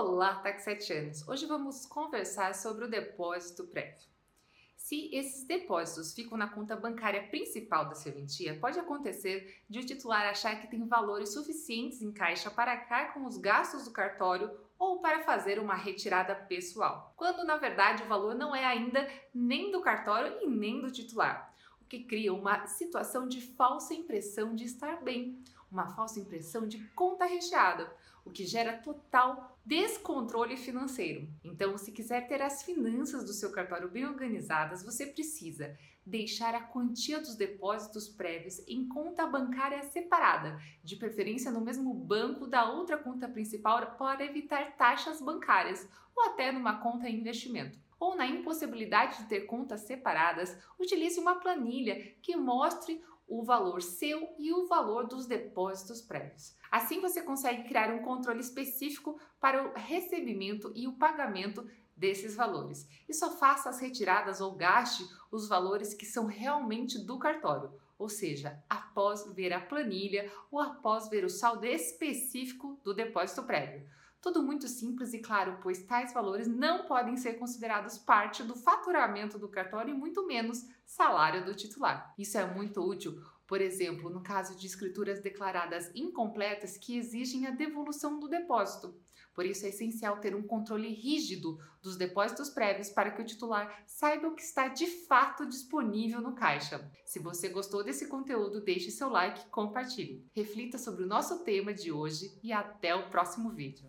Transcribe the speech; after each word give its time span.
Olá, 0.00 0.36
taxetianos! 0.36 1.26
Hoje 1.26 1.44
vamos 1.44 1.84
conversar 1.84 2.54
sobre 2.54 2.84
o 2.84 2.88
depósito 2.88 3.66
prévio. 3.66 4.06
Se 4.76 5.12
esses 5.12 5.42
depósitos 5.42 6.14
ficam 6.14 6.38
na 6.38 6.46
conta 6.46 6.76
bancária 6.76 7.26
principal 7.26 7.88
da 7.88 7.96
serventia, 7.96 8.56
pode 8.60 8.78
acontecer 8.78 9.60
de 9.68 9.80
o 9.80 9.84
titular 9.84 10.28
achar 10.28 10.60
que 10.60 10.68
tem 10.68 10.86
valores 10.86 11.32
suficientes 11.32 12.00
em 12.00 12.12
caixa 12.12 12.48
para 12.48 12.70
arcar 12.70 13.12
com 13.12 13.26
os 13.26 13.38
gastos 13.38 13.86
do 13.86 13.90
cartório 13.90 14.56
ou 14.78 15.00
para 15.00 15.24
fazer 15.24 15.58
uma 15.58 15.74
retirada 15.74 16.32
pessoal, 16.32 17.12
quando 17.16 17.44
na 17.44 17.56
verdade 17.56 18.04
o 18.04 18.08
valor 18.08 18.36
não 18.36 18.54
é 18.54 18.64
ainda 18.64 19.04
nem 19.34 19.72
do 19.72 19.80
cartório 19.80 20.38
e 20.40 20.46
nem 20.46 20.80
do 20.80 20.92
titular, 20.92 21.52
o 21.82 21.84
que 21.86 22.04
cria 22.04 22.32
uma 22.32 22.68
situação 22.68 23.26
de 23.26 23.40
falsa 23.40 23.94
impressão 23.94 24.54
de 24.54 24.62
estar 24.62 25.02
bem, 25.02 25.42
uma 25.70 25.88
falsa 25.88 26.20
impressão 26.20 26.66
de 26.66 26.78
conta 26.94 27.24
recheada, 27.24 27.90
o 28.24 28.30
que 28.30 28.44
gera 28.44 28.78
total 28.78 29.58
descontrole 29.64 30.56
financeiro. 30.56 31.28
Então, 31.42 31.76
se 31.78 31.92
quiser 31.92 32.26
ter 32.26 32.42
as 32.42 32.62
finanças 32.62 33.24
do 33.24 33.32
seu 33.32 33.50
cartório 33.50 33.90
bem 33.90 34.06
organizadas, 34.06 34.82
você 34.82 35.06
precisa 35.06 35.76
deixar 36.08 36.54
a 36.54 36.60
quantia 36.60 37.20
dos 37.20 37.36
depósitos 37.36 38.08
prévios 38.08 38.60
em 38.66 38.88
conta 38.88 39.26
bancária 39.26 39.82
separada, 39.82 40.58
de 40.82 40.96
preferência 40.96 41.50
no 41.50 41.60
mesmo 41.60 41.92
banco 41.92 42.46
da 42.46 42.70
outra 42.70 42.96
conta 42.96 43.28
principal 43.28 43.94
para 43.98 44.24
evitar 44.24 44.74
taxas 44.76 45.20
bancárias 45.20 45.86
ou 46.18 46.26
até 46.26 46.50
numa 46.50 46.80
conta 46.80 47.08
em 47.08 47.20
investimento 47.20 47.78
ou 48.00 48.16
na 48.16 48.26
impossibilidade 48.26 49.18
de 49.18 49.28
ter 49.28 49.40
contas 49.42 49.80
separadas, 49.80 50.56
utilize 50.78 51.18
uma 51.18 51.40
planilha 51.40 52.14
que 52.22 52.36
mostre 52.36 53.02
o 53.26 53.42
valor 53.42 53.82
seu 53.82 54.34
e 54.38 54.52
o 54.52 54.66
valor 54.66 55.06
dos 55.06 55.26
depósitos 55.26 56.00
prévios. 56.00 56.56
Assim 56.70 57.00
você 57.00 57.20
consegue 57.20 57.68
criar 57.68 57.92
um 57.92 58.02
controle 58.02 58.40
específico 58.40 59.20
para 59.40 59.66
o 59.66 59.72
recebimento 59.74 60.72
e 60.74 60.86
o 60.86 60.94
pagamento 60.94 61.68
desses 61.94 62.36
valores. 62.36 62.88
E 63.08 63.12
só 63.12 63.36
faça 63.36 63.68
as 63.68 63.80
retiradas 63.80 64.40
ou 64.40 64.54
gaste 64.54 65.04
os 65.30 65.48
valores 65.48 65.92
que 65.92 66.06
são 66.06 66.26
realmente 66.26 66.98
do 66.98 67.18
cartório, 67.18 67.72
ou 67.98 68.08
seja, 68.08 68.62
após 68.70 69.26
ver 69.34 69.52
a 69.52 69.60
planilha 69.60 70.30
ou 70.50 70.60
após 70.60 71.08
ver 71.08 71.24
o 71.24 71.28
saldo 71.28 71.66
específico 71.66 72.80
do 72.84 72.94
depósito 72.94 73.42
prévio. 73.42 73.86
Tudo 74.20 74.42
muito 74.42 74.66
simples 74.66 75.12
e 75.12 75.20
claro, 75.20 75.58
pois 75.62 75.84
tais 75.84 76.12
valores 76.12 76.48
não 76.48 76.86
podem 76.86 77.16
ser 77.16 77.34
considerados 77.34 77.98
parte 77.98 78.42
do 78.42 78.56
faturamento 78.56 79.38
do 79.38 79.48
cartório 79.48 79.94
e 79.94 79.96
muito 79.96 80.26
menos 80.26 80.66
salário 80.84 81.44
do 81.44 81.54
titular. 81.54 82.12
Isso 82.18 82.36
é 82.36 82.44
muito 82.44 82.80
útil, 82.80 83.22
por 83.46 83.60
exemplo, 83.60 84.10
no 84.10 84.20
caso 84.20 84.56
de 84.56 84.66
escrituras 84.66 85.20
declaradas 85.20 85.90
incompletas 85.94 86.76
que 86.76 86.96
exigem 86.96 87.46
a 87.46 87.50
devolução 87.50 88.18
do 88.18 88.28
depósito. 88.28 88.92
Por 89.38 89.46
isso 89.46 89.64
é 89.66 89.68
essencial 89.68 90.18
ter 90.18 90.34
um 90.34 90.42
controle 90.42 90.92
rígido 90.92 91.60
dos 91.80 91.96
depósitos 91.96 92.50
prévios 92.50 92.90
para 92.90 93.12
que 93.12 93.22
o 93.22 93.24
titular 93.24 93.84
saiba 93.86 94.26
o 94.26 94.34
que 94.34 94.42
está 94.42 94.66
de 94.66 94.88
fato 95.06 95.46
disponível 95.46 96.20
no 96.20 96.34
caixa. 96.34 96.90
Se 97.06 97.20
você 97.20 97.48
gostou 97.48 97.84
desse 97.84 98.08
conteúdo, 98.08 98.60
deixe 98.60 98.90
seu 98.90 99.08
like 99.08 99.48
compartilhe. 99.50 100.28
Reflita 100.34 100.76
sobre 100.76 101.04
o 101.04 101.06
nosso 101.06 101.44
tema 101.44 101.72
de 101.72 101.92
hoje 101.92 102.36
e 102.42 102.52
até 102.52 102.96
o 102.96 103.10
próximo 103.10 103.50
vídeo. 103.50 103.86